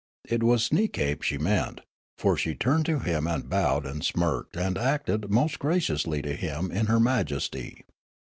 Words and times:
It 0.27 0.41
was 0.41 0.67
Sneekape 0.67 1.21
she 1.21 1.37
meant; 1.37 1.81
for 2.17 2.35
she 2.35 2.55
turned 2.55 2.87
to 2.87 2.97
him 2.97 3.27
and 3.27 3.47
bowed 3.47 3.85
and 3.85 4.03
smirked 4.03 4.57
and 4.57 4.75
acted 4.75 5.29
most 5.29 5.59
graciously 5.59 6.23
to 6.23 6.33
him 6.33 6.71
in 6.71 6.87
her 6.87 6.99
majesty. 6.99 7.85